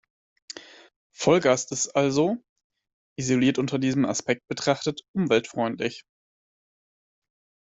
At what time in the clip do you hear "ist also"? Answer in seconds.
1.69-2.37